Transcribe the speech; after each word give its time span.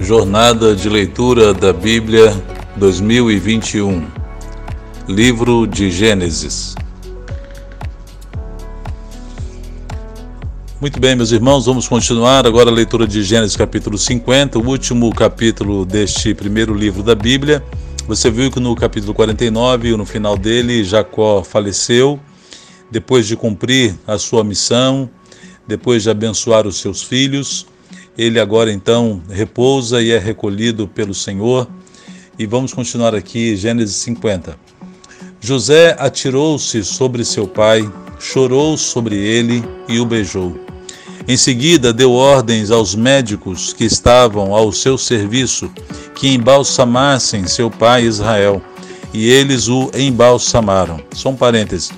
Jornada 0.00 0.74
de 0.74 0.88
Leitura 0.88 1.52
da 1.52 1.74
Bíblia 1.74 2.34
2021 2.76 4.06
Livro 5.06 5.66
de 5.66 5.90
Gênesis 5.90 6.74
Muito 10.80 10.98
bem, 10.98 11.14
meus 11.14 11.32
irmãos, 11.32 11.66
vamos 11.66 11.86
continuar 11.86 12.46
agora 12.46 12.70
a 12.70 12.72
leitura 12.72 13.06
de 13.06 13.22
Gênesis 13.22 13.54
capítulo 13.54 13.98
50, 13.98 14.58
o 14.58 14.66
último 14.66 15.14
capítulo 15.14 15.84
deste 15.84 16.32
primeiro 16.32 16.72
livro 16.72 17.02
da 17.02 17.14
Bíblia. 17.14 17.62
Você 18.08 18.30
viu 18.30 18.50
que 18.50 18.58
no 18.58 18.74
capítulo 18.74 19.12
49, 19.12 19.94
no 19.98 20.06
final 20.06 20.38
dele, 20.38 20.82
Jacó 20.82 21.44
faleceu, 21.44 22.18
depois 22.90 23.26
de 23.26 23.36
cumprir 23.36 23.94
a 24.06 24.16
sua 24.16 24.42
missão, 24.42 25.10
depois 25.68 26.02
de 26.02 26.10
abençoar 26.10 26.66
os 26.66 26.80
seus 26.80 27.02
filhos. 27.02 27.66
Ele 28.16 28.38
agora 28.40 28.72
então 28.72 29.22
repousa 29.30 30.02
e 30.02 30.10
é 30.10 30.18
recolhido 30.18 30.86
pelo 30.86 31.14
Senhor. 31.14 31.68
E 32.38 32.46
vamos 32.46 32.72
continuar 32.72 33.14
aqui, 33.14 33.56
Gênesis 33.56 33.96
50. 33.96 34.56
José 35.40 35.96
atirou-se 35.98 36.84
sobre 36.84 37.24
seu 37.24 37.46
pai, 37.46 37.90
chorou 38.18 38.76
sobre 38.76 39.16
ele 39.16 39.64
e 39.88 39.98
o 39.98 40.04
beijou. 40.04 40.58
Em 41.26 41.36
seguida, 41.36 41.92
deu 41.92 42.12
ordens 42.12 42.70
aos 42.70 42.94
médicos 42.94 43.72
que 43.72 43.84
estavam 43.84 44.54
ao 44.54 44.72
seu 44.72 44.98
serviço 44.98 45.70
que 46.14 46.34
embalsamassem 46.34 47.46
seu 47.46 47.70
pai 47.70 48.04
Israel, 48.04 48.60
e 49.12 49.30
eles 49.30 49.68
o 49.68 49.90
embalsamaram. 49.94 51.00
Só 51.14 51.30
um 51.30 51.36
parêntese. 51.36 51.92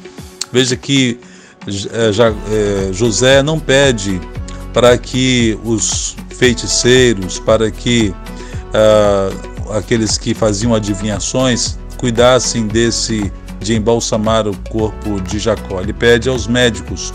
Veja 0.52 0.76
que 0.76 1.18
é, 1.66 2.92
José 2.92 3.42
não 3.42 3.58
pede 3.58 4.20
para 4.72 4.96
que 4.96 5.58
os 5.64 6.16
feiticeiros, 6.30 7.38
para 7.38 7.70
que 7.70 8.14
uh, 8.72 9.72
aqueles 9.76 10.18
que 10.18 10.34
faziam 10.34 10.74
adivinhações 10.74 11.78
cuidassem 11.98 12.66
desse 12.66 13.32
de 13.60 13.74
embalsamar 13.74 14.48
o 14.48 14.56
corpo 14.68 15.20
de 15.20 15.38
Jacó. 15.38 15.80
Ele 15.80 15.92
pede 15.92 16.28
aos 16.28 16.46
médicos 16.46 17.14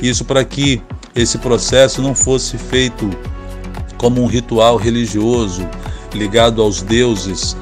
isso 0.00 0.24
para 0.24 0.44
que 0.44 0.80
esse 1.14 1.38
processo 1.38 2.00
não 2.00 2.14
fosse 2.14 2.56
feito 2.56 3.10
como 3.96 4.22
um 4.22 4.26
ritual 4.26 4.76
religioso 4.76 5.68
ligado 6.12 6.60
aos 6.60 6.82
deuses 6.82 7.56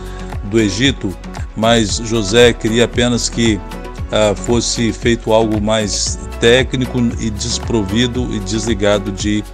do 0.44 0.58
Egito, 0.58 1.14
mas 1.56 1.96
José 1.96 2.52
queria 2.52 2.84
apenas 2.84 3.28
que 3.28 3.56
uh, 3.56 4.34
fosse 4.34 4.92
feito 4.92 5.32
algo 5.32 5.60
mais 5.60 6.18
técnico 6.40 6.98
e 7.20 7.30
desprovido 7.30 8.34
e 8.34 8.40
desligado 8.40 9.12
de, 9.12 9.44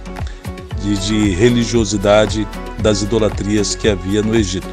de, 0.81 0.97
de 0.97 1.29
religiosidade 1.31 2.47
das 2.79 3.01
idolatrias 3.01 3.75
que 3.75 3.89
havia 3.89 4.21
no 4.21 4.35
Egito. 4.35 4.67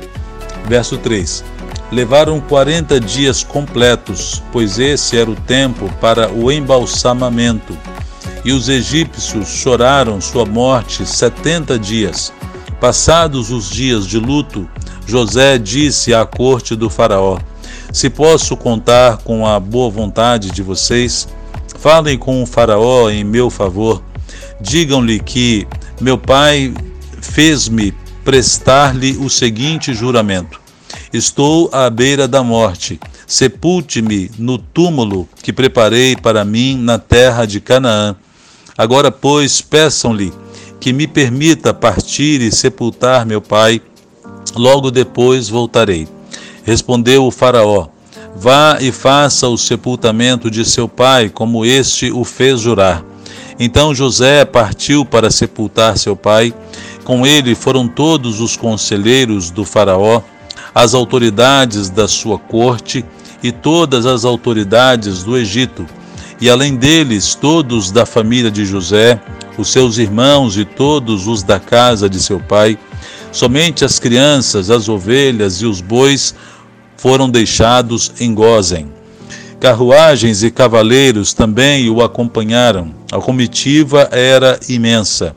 Verso 0.66 0.96
3: 0.96 1.44
Levaram 1.92 2.40
40 2.40 2.98
dias 3.00 3.42
completos, 3.42 4.42
pois 4.52 4.78
esse 4.78 5.18
era 5.18 5.30
o 5.30 5.36
tempo 5.36 5.92
para 6.00 6.32
o 6.32 6.50
embalsamamento 6.50 7.76
e 8.44 8.52
os 8.52 8.68
egípcios 8.68 9.48
choraram 9.48 10.20
sua 10.20 10.44
morte 10.44 11.06
setenta 11.06 11.78
dias. 11.78 12.32
Passados 12.80 13.50
os 13.50 13.70
dias 13.70 14.06
de 14.06 14.18
luto, 14.18 14.68
José 15.06 15.56
disse 15.56 16.12
à 16.12 16.26
corte 16.26 16.76
do 16.76 16.90
Faraó: 16.90 17.38
Se 17.92 18.10
posso 18.10 18.56
contar 18.56 19.18
com 19.18 19.46
a 19.46 19.58
boa 19.58 19.90
vontade 19.90 20.50
de 20.50 20.62
vocês, 20.62 21.26
falem 21.84 22.16
com 22.16 22.42
o 22.42 22.46
Faraó 22.46 23.10
em 23.10 23.22
meu 23.22 23.50
favor. 23.50 24.02
Digam-lhe 24.58 25.20
que 25.20 25.68
meu 26.00 26.16
pai 26.16 26.72
fez-me 27.20 27.92
prestar-lhe 28.24 29.18
o 29.18 29.28
seguinte 29.28 29.92
juramento: 29.92 30.58
Estou 31.12 31.68
à 31.70 31.90
beira 31.90 32.27
da 32.27 32.42
morte. 32.42 32.98
Sepulte-me 33.27 34.30
no 34.39 34.56
túmulo 34.56 35.28
que 35.42 35.52
preparei 35.52 36.17
para 36.17 36.42
mim 36.42 36.74
na 36.77 36.98
terra 36.98 37.45
de 37.45 37.61
Canaã 37.61 38.16
Agora, 38.77 39.12
pois, 39.12 39.61
peçam-lhe 39.61 40.33
que 40.80 40.92
me 40.92 41.06
permita 41.06 41.72
partir 41.72 42.40
e 42.40 42.51
sepultar 42.51 43.24
meu 43.24 43.40
pai. 43.40 43.80
Logo 44.56 44.90
depois 44.90 45.51
voltarei. 45.51 46.08
Respondeu 46.64 47.27
o 47.27 47.30
Faraó: 47.30 47.89
Vá 48.36 48.78
e 48.80 48.90
faça 48.90 49.48
o 49.48 49.56
sepultamento 49.56 50.50
de 50.50 50.64
seu 50.64 50.89
pai, 50.89 51.28
como 51.28 51.64
este 51.64 52.11
o 52.11 52.24
fez 52.24 52.61
jurar. 52.61 53.05
Então 53.58 53.95
José 53.95 54.45
partiu 54.45 55.05
para 55.05 55.30
sepultar 55.30 55.96
seu 55.96 56.17
pai. 56.17 56.52
Com 57.05 57.27
ele 57.27 57.55
foram 57.55 57.86
todos 57.86 58.40
os 58.40 58.56
conselheiros 58.56 59.50
do 59.50 59.64
Faraó, 59.64 60.22
as 60.74 60.95
autoridades 60.95 61.89
da 61.89 62.08
sua 62.08 62.39
corte 62.39 63.05
e 63.42 63.52
todas 63.52 64.06
as 64.06 64.24
autoridades 64.24 65.22
do 65.22 65.36
Egito 65.36 65.86
e 66.40 66.51
além 66.51 66.77
deles 66.77 67.34
todos 67.34 67.90
da 67.90 68.05
família 68.05 68.51
de 68.51 68.64
José, 68.64 69.20
os 69.56 69.68
seus 69.68 69.98
irmãos 69.98 70.56
e 70.56 70.64
todos 70.64 71.27
os 71.27 71.42
da 71.42 71.61
casa 71.61 72.08
de 72.08 72.20
seu 72.20 72.40
pai. 72.40 72.78
Somente 73.33 73.84
as 73.84 73.98
crianças, 73.98 74.70
as 74.70 74.89
ovelhas 74.89 75.62
e 75.62 75.66
os 75.66 75.80
bois 75.80 76.34
foram 77.04 77.28
deixados 77.28 78.12
em 78.18 78.32
Gozem. 78.32 78.90
Carruagens 79.60 80.42
e 80.42 80.50
cavaleiros 80.50 81.34
também 81.34 81.90
o 81.90 82.02
acompanharam. 82.02 82.94
A 83.12 83.18
comitiva 83.18 84.08
era 84.10 84.58
imensa. 84.70 85.36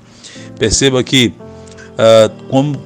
Perceba 0.58 1.04
que 1.04 1.34
ah, 1.98 2.32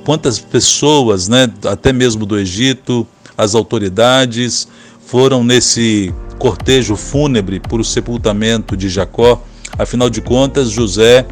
quantas 0.03 0.39
pessoas, 0.39 1.27
né, 1.27 1.47
até 1.67 1.93
mesmo 1.93 2.25
do 2.25 2.39
Egito, 2.39 3.05
as 3.37 3.53
autoridades, 3.53 4.67
foram 5.05 5.43
nesse 5.43 6.11
cortejo 6.39 6.95
fúnebre 6.95 7.59
por 7.59 7.79
o 7.79 7.83
sepultamento 7.83 8.75
de 8.75 8.89
Jacó. 8.89 9.43
Afinal 9.77 10.09
de 10.09 10.21
contas, 10.21 10.71
José 10.71 11.27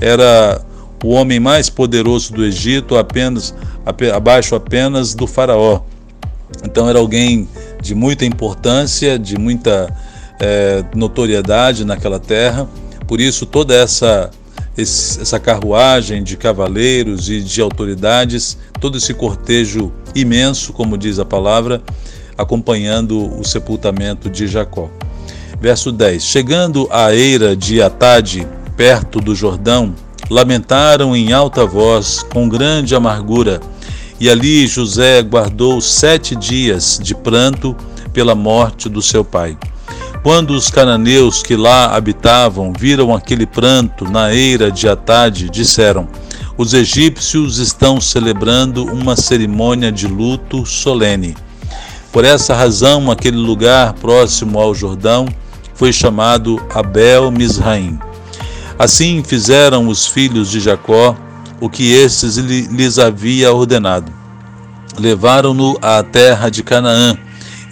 era 0.00 0.64
o 1.04 1.10
homem 1.10 1.38
mais 1.38 1.68
poderoso 1.68 2.32
do 2.32 2.42
Egito, 2.42 2.96
apenas 2.96 3.54
abaixo 4.14 4.54
apenas 4.54 5.14
do 5.14 5.26
faraó. 5.26 5.82
Então 6.64 6.88
era 6.88 6.98
alguém 6.98 7.48
de 7.82 7.94
muita 7.94 8.24
importância, 8.24 9.18
de 9.18 9.38
muita 9.38 9.94
é, 10.40 10.84
notoriedade 10.94 11.84
naquela 11.84 12.18
terra. 12.18 12.68
Por 13.06 13.20
isso 13.20 13.46
toda 13.46 13.74
essa 13.74 14.30
essa 14.78 15.40
carruagem 15.40 16.22
de 16.22 16.36
cavaleiros 16.36 17.30
e 17.30 17.40
de 17.40 17.62
autoridades, 17.62 18.58
todo 18.78 18.98
esse 18.98 19.14
cortejo 19.14 19.90
imenso, 20.14 20.74
como 20.74 20.98
diz 20.98 21.18
a 21.18 21.24
palavra, 21.24 21.80
acompanhando 22.36 23.40
o 23.40 23.42
sepultamento 23.42 24.28
de 24.28 24.46
Jacó. 24.46 24.90
Verso 25.58 25.90
10: 25.90 26.22
Chegando 26.22 26.86
à 26.90 27.14
eira 27.14 27.56
de 27.56 27.80
Atade, 27.80 28.46
perto 28.76 29.18
do 29.18 29.34
Jordão, 29.34 29.94
lamentaram 30.28 31.16
em 31.16 31.32
alta 31.32 31.64
voz, 31.64 32.22
com 32.22 32.48
grande 32.48 32.94
amargura. 32.94 33.60
E 34.18 34.30
ali 34.30 34.66
José 34.66 35.22
guardou 35.22 35.80
sete 35.80 36.34
dias 36.34 36.98
de 37.02 37.14
pranto 37.14 37.76
pela 38.12 38.34
morte 38.34 38.88
do 38.88 39.02
seu 39.02 39.22
pai. 39.22 39.58
Quando 40.22 40.50
os 40.50 40.70
cananeus 40.70 41.42
que 41.42 41.54
lá 41.54 41.94
habitavam 41.94 42.72
viram 42.76 43.14
aquele 43.14 43.46
pranto 43.46 44.04
na 44.10 44.34
eira 44.34 44.72
de 44.72 44.88
Atade, 44.88 45.50
disseram: 45.50 46.08
Os 46.56 46.72
egípcios 46.72 47.58
estão 47.58 48.00
celebrando 48.00 48.84
uma 48.84 49.14
cerimônia 49.14 49.92
de 49.92 50.06
luto 50.06 50.64
solene. 50.64 51.36
Por 52.10 52.24
essa 52.24 52.54
razão, 52.54 53.10
aquele 53.10 53.36
lugar 53.36 53.92
próximo 53.92 54.58
ao 54.58 54.74
Jordão 54.74 55.28
foi 55.74 55.92
chamado 55.92 56.60
Abel 56.74 57.30
Misraim. 57.30 57.98
Assim 58.78 59.22
fizeram 59.22 59.88
os 59.88 60.06
filhos 60.06 60.50
de 60.50 60.58
Jacó 60.58 61.14
o 61.60 61.68
que 61.68 61.92
estes 61.92 62.36
lhes 62.36 62.98
havia 62.98 63.52
ordenado. 63.52 64.15
Levaram-no 64.98 65.78
à 65.82 66.02
terra 66.02 66.48
de 66.48 66.62
Canaã 66.62 67.16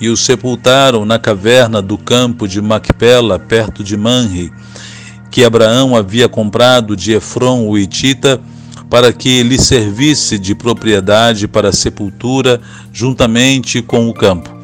e 0.00 0.08
o 0.08 0.16
sepultaram 0.16 1.04
na 1.04 1.18
caverna 1.18 1.80
do 1.80 1.96
campo 1.96 2.46
de 2.46 2.60
Macpela, 2.60 3.38
perto 3.38 3.82
de 3.82 3.96
Manre, 3.96 4.52
que 5.30 5.44
Abraão 5.44 5.96
havia 5.96 6.28
comprado 6.28 6.96
de 6.96 7.12
Efron 7.12 7.66
o 7.66 7.78
Itita 7.78 8.40
para 8.90 9.12
que 9.12 9.42
lhe 9.42 9.58
servisse 9.58 10.38
de 10.38 10.54
propriedade 10.54 11.48
para 11.48 11.72
sepultura 11.72 12.60
juntamente 12.92 13.82
com 13.82 14.08
o 14.08 14.14
campo. 14.14 14.54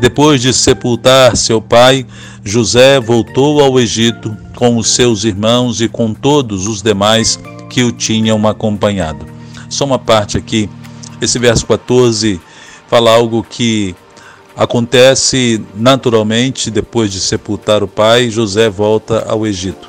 Depois 0.00 0.42
de 0.42 0.52
sepultar 0.52 1.36
seu 1.36 1.60
pai, 1.60 2.06
José 2.44 3.00
voltou 3.00 3.60
ao 3.60 3.80
Egito 3.80 4.36
com 4.54 4.76
os 4.76 4.90
seus 4.90 5.24
irmãos 5.24 5.80
e 5.80 5.88
com 5.88 6.12
todos 6.12 6.66
os 6.66 6.82
demais 6.82 7.38
que 7.70 7.82
o 7.82 7.90
tinham 7.90 8.46
acompanhado. 8.46 9.26
Só 9.68 9.84
uma 9.84 9.98
parte 9.98 10.36
aqui, 10.36 10.68
esse 11.20 11.38
verso 11.38 11.66
14 11.66 12.40
fala 12.88 13.12
algo 13.12 13.42
que 13.42 13.94
acontece 14.56 15.64
naturalmente 15.74 16.70
depois 16.70 17.12
de 17.12 17.20
sepultar 17.20 17.82
o 17.82 17.88
pai, 17.88 18.30
José 18.30 18.68
volta 18.68 19.24
ao 19.28 19.46
Egito. 19.46 19.88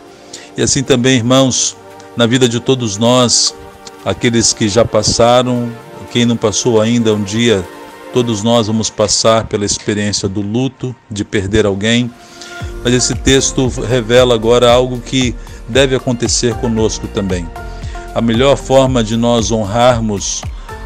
E 0.55 0.61
assim 0.61 0.83
também, 0.83 1.15
irmãos, 1.17 1.75
na 2.15 2.27
vida 2.27 2.47
de 2.47 2.59
todos 2.59 2.97
nós, 2.97 3.55
aqueles 4.03 4.53
que 4.53 4.67
já 4.67 4.83
passaram, 4.85 5.71
quem 6.11 6.25
não 6.25 6.35
passou 6.35 6.81
ainda, 6.81 7.13
um 7.13 7.23
dia 7.23 7.65
todos 8.13 8.43
nós 8.43 8.67
vamos 8.67 8.89
passar 8.89 9.45
pela 9.45 9.65
experiência 9.65 10.27
do 10.27 10.41
luto, 10.41 10.95
de 11.09 11.23
perder 11.23 11.65
alguém. 11.65 12.11
Mas 12.83 12.93
esse 12.93 13.15
texto 13.15 13.67
revela 13.67 14.33
agora 14.33 14.71
algo 14.71 14.99
que 14.99 15.35
deve 15.67 15.95
acontecer 15.95 16.55
conosco 16.55 17.07
também. 17.07 17.47
A 18.15 18.21
melhor 18.21 18.57
forma 18.57 19.03
de 19.03 19.15
nós 19.15 19.51
honrarmos 19.51 20.41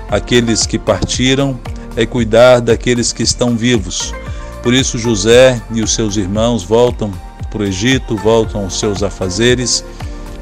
aqueles 0.09 0.65
que 0.65 0.77
partiram 0.77 1.59
é 1.95 2.05
cuidar 2.05 2.59
daqueles 2.59 3.13
que 3.13 3.23
estão 3.23 3.55
vivos. 3.55 4.13
Por 4.61 4.73
isso, 4.73 4.97
José 4.97 5.61
e 5.71 5.81
os 5.81 5.93
seus 5.93 6.15
irmãos 6.15 6.63
voltam 6.63 7.11
para 7.51 7.61
o 7.61 7.65
Egito, 7.65 8.15
voltam 8.15 8.63
aos 8.63 8.79
seus 8.79 9.03
afazeres, 9.03 9.83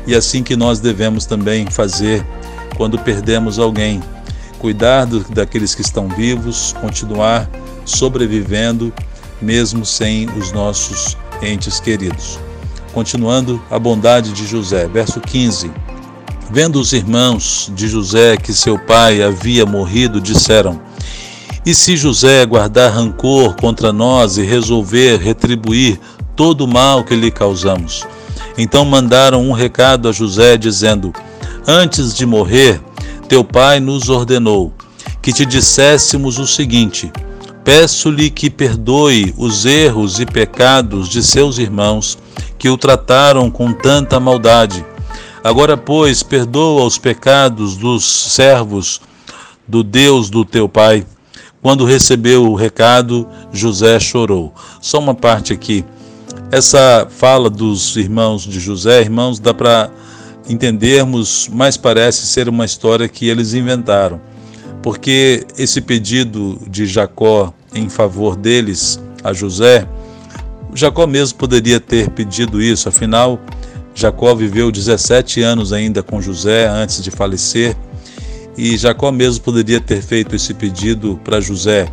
e 0.08 0.16
assim 0.16 0.44
que 0.44 0.56
nós 0.56 0.80
devemos 0.80 1.26
também 1.26 1.66
fazer 1.70 2.26
quando 2.78 2.98
perdemos 3.00 3.60
alguém. 3.60 4.02
Cuidar 4.60 5.06
do, 5.06 5.22
daqueles 5.22 5.76
que 5.76 5.82
estão 5.82 6.08
vivos, 6.08 6.74
continuar 6.80 7.50
sobrevivendo, 7.84 8.94
mesmo 9.42 9.86
sem 9.86 10.30
os 10.38 10.52
nossos 10.52 11.18
entes 11.42 11.80
queridos. 11.80 12.40
Continuando 12.94 13.62
a 13.72 13.80
bondade 13.80 14.32
de 14.34 14.46
José, 14.46 14.88
verso 14.88 15.20
15. 15.20 15.72
Vendo 16.54 16.82
os 16.82 16.92
irmãos 16.92 17.72
de 17.74 17.88
José 17.88 18.36
que 18.36 18.52
seu 18.52 18.78
pai 18.78 19.24
havia 19.24 19.66
morrido, 19.66 20.20
disseram: 20.20 20.82
E 21.66 21.74
se 21.74 21.96
José 21.96 22.46
guardar 22.46 22.92
rancor 22.92 23.56
contra 23.56 23.94
nós 23.94 24.38
e 24.38 24.44
resolver 24.44 25.18
retribuir 25.18 25.98
todo 26.36 26.66
o 26.66 26.68
mal 26.68 27.06
que 27.06 27.16
lhe 27.16 27.32
causamos? 27.32 28.06
Então 28.58 28.84
mandaram 28.84 29.50
um 29.50 29.54
recado 29.54 30.10
a 30.10 30.12
José, 30.12 30.58
dizendo: 30.58 31.14
Antes 31.66 32.14
de 32.14 32.26
morrer, 32.26 32.82
teu 33.30 33.46
pai 33.46 33.80
nos 33.80 34.10
ordenou 34.10 34.74
que 35.22 35.32
te 35.32 35.46
disséssemos 35.46 36.38
o 36.38 36.46
seguinte: 36.46 37.10
Peço-lhe 37.64 38.30
que 38.30 38.50
perdoe 38.50 39.34
os 39.38 39.66
erros 39.66 40.20
e 40.20 40.26
pecados 40.26 41.08
de 41.08 41.24
seus 41.24 41.58
irmãos 41.58 42.18
que 42.60 42.68
o 42.68 42.78
trataram 42.78 43.50
com 43.50 43.72
tanta 43.72 44.20
maldade. 44.20 44.91
Agora, 45.44 45.76
pois, 45.76 46.22
perdoa 46.22 46.86
os 46.86 46.98
pecados 46.98 47.76
dos 47.76 48.06
servos 48.06 49.02
do 49.68 49.84
Deus 49.84 50.30
do 50.30 50.46
teu 50.46 50.70
pai. 50.70 51.06
Quando 51.62 51.86
recebeu 51.86 52.50
o 52.50 52.56
recado, 52.56 53.28
José 53.52 54.00
chorou. 54.00 54.54
Só 54.80 55.00
uma 55.00 55.16
parte 55.16 55.54
aqui. 55.54 55.84
Essa 56.52 57.08
fala 57.10 57.50
dos 57.50 57.96
irmãos 57.96 58.44
de 58.44 58.60
José, 58.60 59.02
irmãos, 59.02 59.40
dá 59.40 59.54
para 59.54 59.90
entendermos, 60.48 61.50
mas 61.52 61.78
parece 61.78 62.28
ser 62.28 62.50
uma 62.50 62.66
história 62.66 63.08
que 63.08 63.28
eles 63.28 63.54
inventaram. 63.54 64.22
Porque 64.84 65.46
esse 65.58 65.82
pedido 65.82 66.60
de 66.68 66.86
Jacó 66.86 67.54
em 67.74 67.90
favor 67.90 68.36
deles 68.36 69.00
a 69.24 69.34
José 69.34 69.88
Jacó 70.74 71.06
mesmo 71.06 71.38
poderia 71.38 71.80
ter 71.80 72.10
pedido 72.10 72.62
isso, 72.62 72.88
afinal, 72.88 73.40
Jacó 73.94 74.34
viveu 74.34 74.72
17 74.72 75.42
anos 75.42 75.74
ainda 75.74 76.02
com 76.02 76.22
José 76.22 76.68
antes 76.68 77.04
de 77.04 77.12
falecer, 77.12 77.76
e 78.58 78.78
Jacó 78.78 79.12
mesmo 79.12 79.44
poderia 79.44 79.80
ter 79.80 80.02
feito 80.02 80.36
esse 80.36 80.54
pedido 80.54 81.20
para 81.24 81.40
José. 81.40 81.88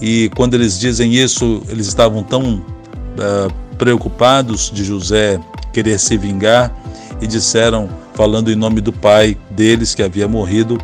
E 0.00 0.30
quando 0.36 0.54
eles 0.54 0.78
dizem 0.78 1.14
isso, 1.14 1.62
eles 1.68 1.86
estavam 1.86 2.22
tão 2.22 2.54
uh, 2.54 3.52
preocupados 3.78 4.70
de 4.72 4.84
José 4.84 5.40
querer 5.72 5.98
se 5.98 6.16
vingar 6.16 6.74
e 7.20 7.26
disseram, 7.26 7.88
falando 8.14 8.50
em 8.50 8.56
nome 8.56 8.80
do 8.80 8.92
pai 8.92 9.36
deles 9.50 9.94
que 9.94 10.02
havia 10.02 10.28
morrido, 10.28 10.78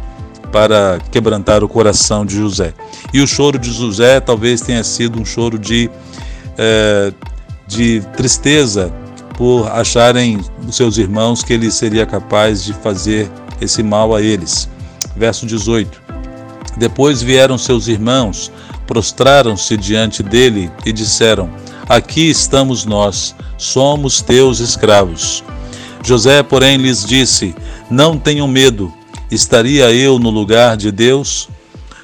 para 0.51 0.99
quebrantar 1.11 1.65
o 1.65 1.69
coração 1.69 2.27
de 2.27 2.37
José. 2.37 2.75
E 3.13 3.21
o 3.23 3.27
choro 3.27 3.59
de 3.59 3.73
José 3.73 4.21
talvez 4.21 4.61
tenha 4.61 4.85
sido 4.85 5.19
um 5.19 5.25
choro 5.25 5.59
de 5.59 5.91
é, 6.59 7.11
de 7.67 8.03
tristeza 8.17 8.93
por 9.43 9.69
acharem 9.73 10.39
os 10.69 10.77
seus 10.77 10.99
irmãos 10.99 11.43
que 11.43 11.53
ele 11.53 11.69
seria 11.69 12.07
capaz 12.07 12.63
de 12.63 12.73
fazer 12.73 13.29
esse 13.61 13.83
mal 13.83 14.15
a 14.15 14.23
eles. 14.23 14.69
Verso 15.17 15.47
18. 15.47 16.01
Depois 16.77 17.21
vieram 17.21 17.59
seus 17.59 17.89
irmãos, 17.89 18.53
prostraram-se 18.87 19.77
diante 19.77 20.23
dele 20.23 20.71
e 20.87 20.93
disseram: 20.93 21.51
Aqui 21.89 22.31
estamos 22.31 22.85
nós, 22.85 23.35
somos 23.59 24.23
teus 24.23 24.61
escravos. 24.61 25.43
José, 26.05 26.41
porém, 26.45 26.77
lhes 26.77 27.05
disse: 27.05 27.53
Não 27.91 28.17
tenham 28.17 28.47
medo, 28.47 28.93
estaria 29.29 29.91
eu 29.91 30.21
no 30.21 30.31
lugar 30.31 30.77
de 30.77 30.93
Deus? 30.93 31.49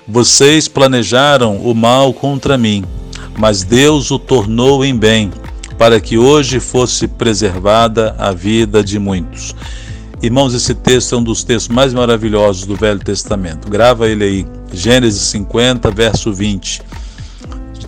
Vocês 0.08 0.66
planejaram 0.66 1.58
o 1.58 1.72
mal 1.72 2.12
contra 2.12 2.58
mim 2.58 2.84
mas 3.38 3.62
Deus 3.62 4.10
o 4.10 4.18
tornou 4.18 4.84
em 4.84 4.96
bem, 4.96 5.30
para 5.78 6.00
que 6.00 6.18
hoje 6.18 6.58
fosse 6.58 7.06
preservada 7.06 8.14
a 8.18 8.32
vida 8.32 8.82
de 8.82 8.98
muitos. 8.98 9.54
Irmãos, 10.20 10.52
esse 10.52 10.74
texto 10.74 11.14
é 11.14 11.18
um 11.18 11.22
dos 11.22 11.44
textos 11.44 11.72
mais 11.72 11.94
maravilhosos 11.94 12.66
do 12.66 12.74
Velho 12.74 12.98
Testamento. 12.98 13.70
Grava 13.70 14.08
ele 14.08 14.24
aí, 14.24 14.46
Gênesis 14.72 15.22
50, 15.22 15.90
verso 15.92 16.32
20. 16.32 16.82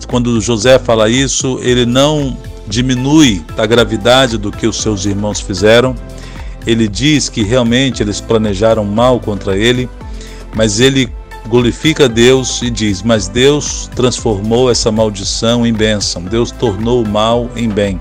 Quando 0.07 0.39
José 0.39 0.79
fala 0.79 1.09
isso, 1.09 1.59
ele 1.61 1.85
não 1.85 2.37
diminui 2.67 3.43
a 3.57 3.65
gravidade 3.65 4.37
do 4.37 4.51
que 4.51 4.65
os 4.65 4.81
seus 4.81 5.05
irmãos 5.05 5.41
fizeram. 5.41 5.93
Ele 6.65 6.87
diz 6.87 7.27
que 7.27 7.43
realmente 7.43 8.01
eles 8.01 8.21
planejaram 8.21 8.85
mal 8.85 9.19
contra 9.19 9.57
ele, 9.57 9.89
mas 10.55 10.79
ele 10.79 11.11
glorifica 11.51 12.07
Deus 12.07 12.61
e 12.61 12.69
diz: 12.69 13.03
Mas 13.03 13.27
Deus 13.27 13.89
transformou 13.93 14.71
essa 14.71 14.89
maldição 14.89 15.67
em 15.67 15.73
bênção, 15.73 16.23
Deus 16.23 16.49
tornou 16.49 17.03
o 17.03 17.07
mal 17.07 17.51
em 17.57 17.67
bem. 17.67 17.99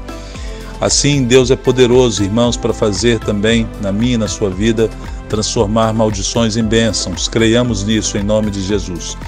Assim, 0.81 1.25
Deus 1.25 1.51
é 1.51 1.57
poderoso, 1.57 2.23
irmãos, 2.23 2.57
para 2.57 2.73
fazer 2.73 3.19
também 3.19 3.69
na 3.83 3.93
minha 3.93 4.15
e 4.15 4.19
na 4.19 4.29
sua 4.29 4.49
vida, 4.49 4.89
transformar 5.29 5.93
maldições 5.93 6.57
em 6.57 6.63
bênçãos. 6.63 7.29
Creiamos 7.29 7.85
nisso 7.85 8.17
em 8.17 8.23
nome 8.23 8.51
de 8.51 8.63
Jesus. 8.63 9.19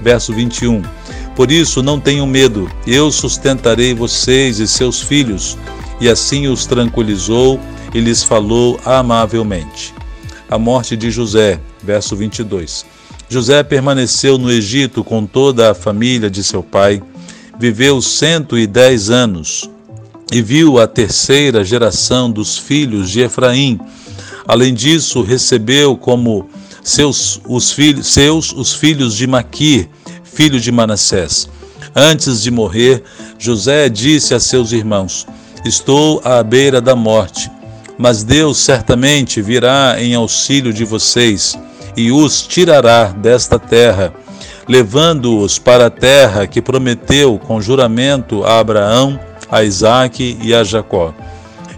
Verso 0.00 0.32
21. 0.32 0.80
Por 1.36 1.50
isso, 1.50 1.82
não 1.82 2.00
tenham 2.00 2.26
medo, 2.26 2.70
eu 2.86 3.10
sustentarei 3.10 3.94
vocês 3.94 4.58
e 4.58 4.66
seus 4.66 5.02
filhos. 5.02 5.58
E 6.00 6.08
assim 6.08 6.46
os 6.46 6.66
tranquilizou 6.66 7.60
e 7.92 8.00
lhes 8.00 8.22
falou 8.22 8.80
amavelmente. 8.84 9.92
A 10.48 10.58
morte 10.58 10.96
de 10.96 11.10
José, 11.10 11.60
verso 11.82 12.16
22. 12.16 12.91
José 13.32 13.62
permaneceu 13.62 14.36
no 14.36 14.52
Egito 14.52 15.02
com 15.02 15.24
toda 15.24 15.70
a 15.70 15.74
família 15.74 16.28
de 16.28 16.44
seu 16.44 16.62
pai, 16.62 17.02
viveu 17.58 18.02
cento 18.02 18.58
e 18.58 18.66
dez 18.66 19.08
anos 19.08 19.70
e 20.30 20.42
viu 20.42 20.78
a 20.78 20.86
terceira 20.86 21.64
geração 21.64 22.30
dos 22.30 22.58
filhos 22.58 23.08
de 23.08 23.20
Efraim. 23.22 23.80
Além 24.46 24.74
disso, 24.74 25.22
recebeu 25.22 25.96
como 25.96 26.46
seus 26.84 27.40
os 27.48 27.72
filhos, 27.72 28.08
seus 28.08 28.52
os 28.52 28.74
filhos 28.74 29.16
de 29.16 29.26
Maquir, 29.26 29.88
filho 30.22 30.60
de 30.60 30.70
Manassés. 30.70 31.48
Antes 31.96 32.42
de 32.42 32.50
morrer, 32.50 33.02
José 33.38 33.88
disse 33.88 34.34
a 34.34 34.40
seus 34.40 34.72
irmãos: 34.72 35.26
Estou 35.64 36.20
à 36.22 36.42
beira 36.42 36.82
da 36.82 36.94
morte, 36.94 37.50
mas 37.96 38.22
Deus 38.22 38.58
certamente 38.58 39.40
virá 39.40 39.96
em 39.98 40.14
auxílio 40.14 40.70
de 40.70 40.84
vocês 40.84 41.56
e 41.96 42.10
os 42.10 42.42
tirará 42.46 43.06
desta 43.06 43.58
terra, 43.58 44.12
levando-os 44.68 45.58
para 45.58 45.86
a 45.86 45.90
terra 45.90 46.46
que 46.46 46.62
prometeu 46.62 47.38
com 47.38 47.60
juramento 47.60 48.44
a 48.44 48.58
Abraão, 48.58 49.18
a 49.50 49.62
Isaque 49.62 50.38
e 50.40 50.54
a 50.54 50.64
Jacó. 50.64 51.14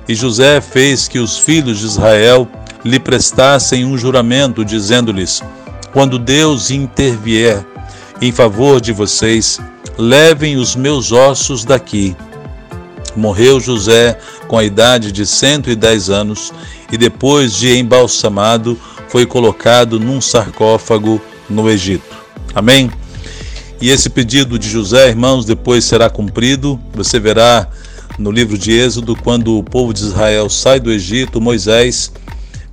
E 0.09 0.15
José 0.15 0.61
fez 0.61 1.09
que 1.09 1.19
os 1.19 1.39
filhos 1.39 1.79
de 1.79 1.87
Israel 1.87 2.49
lhe 2.85 3.01
prestassem 3.01 3.85
um 3.85 3.97
juramento, 3.97 4.65
dizendo-lhes: 4.65 5.43
Quando 5.93 6.19
Deus 6.19 6.71
intervier 6.71 7.65
em 8.21 8.31
favor 8.31 8.81
de 8.81 8.93
vocês, 8.93 9.61
levem 9.97 10.57
os 10.57 10.77
meus 10.77 11.11
ossos 11.11 11.65
daqui. 11.65 12.17
Morreu 13.17 13.61
José 13.61 14.19
com 14.49 14.59
a 14.59 14.65
idade 14.65 15.11
de 15.11 15.25
cento 15.25 15.71
e 15.71 15.77
dez 15.77 16.11
anos, 16.11 16.53
e 16.93 16.99
depois 16.99 17.55
de 17.55 17.79
embalsamado, 17.79 18.79
foi 19.15 19.25
colocado 19.25 20.01
num 20.01 20.21
sarcófago 20.21 21.23
no 21.49 21.71
Egito. 21.71 22.17
Amém? 22.53 22.91
E 23.81 23.89
esse 23.89 24.11
pedido 24.11 24.59
de 24.59 24.69
José, 24.69 25.09
irmãos, 25.09 25.45
depois 25.45 25.85
será 25.85 26.11
cumprido. 26.11 26.81
Você 26.95 27.21
verá 27.21 27.69
no 28.19 28.33
livro 28.33 28.59
de 28.59 28.73
Êxodo, 28.73 29.15
quando 29.15 29.57
o 29.57 29.63
povo 29.63 29.95
de 29.95 30.03
Israel 30.03 30.51
sai 30.51 30.81
do 30.81 30.91
Egito, 30.91 31.41
Moisés 31.41 32.11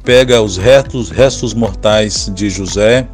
pega 0.04 0.42
os 0.42 0.58
restos, 0.58 1.12
restos 1.12 1.54
mortais 1.54 2.32
de 2.34 2.50
José 2.50 3.08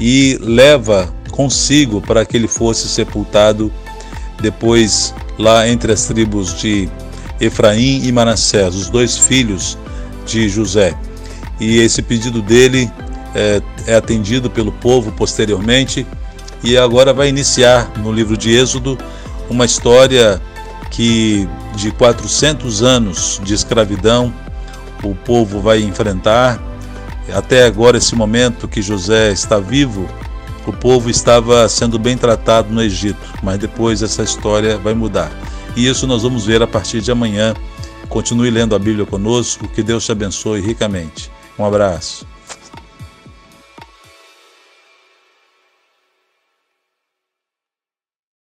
e 0.00 0.38
leva 0.40 1.12
consigo 1.30 2.00
para 2.00 2.24
que 2.24 2.34
ele 2.34 2.48
fosse 2.48 2.88
sepultado 2.88 3.70
depois 4.40 5.14
lá 5.38 5.68
entre 5.68 5.92
as 5.92 6.06
tribos 6.06 6.58
de 6.58 6.88
Efraim 7.38 8.06
e 8.06 8.10
Manassés, 8.10 8.74
os 8.74 8.88
dois 8.88 9.18
filhos 9.18 9.76
de 10.24 10.48
José. 10.48 10.96
E 11.60 11.78
esse 11.78 12.02
pedido 12.02 12.42
dele 12.42 12.90
é, 13.34 13.62
é 13.86 13.96
atendido 13.96 14.50
pelo 14.50 14.72
povo 14.72 15.12
posteriormente 15.12 16.06
e 16.62 16.76
agora 16.78 17.12
vai 17.12 17.28
iniciar 17.28 17.92
no 17.98 18.10
livro 18.10 18.36
de 18.36 18.50
Êxodo 18.54 18.98
uma 19.50 19.64
história 19.64 20.40
que 20.90 21.48
de 21.74 21.90
400 21.90 22.82
anos 22.82 23.40
de 23.42 23.52
escravidão 23.52 24.32
o 25.02 25.14
povo 25.14 25.60
vai 25.60 25.82
enfrentar. 25.82 26.62
Até 27.32 27.64
agora, 27.66 27.98
esse 27.98 28.14
momento 28.14 28.68
que 28.68 28.80
José 28.80 29.32
está 29.32 29.58
vivo, 29.58 30.08
o 30.66 30.72
povo 30.72 31.10
estava 31.10 31.68
sendo 31.68 31.98
bem 31.98 32.16
tratado 32.16 32.72
no 32.72 32.82
Egito, 32.82 33.34
mas 33.42 33.58
depois 33.58 34.02
essa 34.02 34.22
história 34.22 34.78
vai 34.78 34.94
mudar. 34.94 35.30
E 35.76 35.86
isso 35.86 36.06
nós 36.06 36.22
vamos 36.22 36.46
ver 36.46 36.62
a 36.62 36.66
partir 36.66 37.00
de 37.00 37.10
amanhã. 37.10 37.54
Continue 38.08 38.50
lendo 38.50 38.74
a 38.74 38.78
Bíblia 38.78 39.04
conosco, 39.04 39.68
que 39.68 39.82
Deus 39.82 40.04
te 40.04 40.12
abençoe 40.12 40.60
ricamente. 40.60 41.30
Um 41.58 41.64
abraço. 41.64 42.26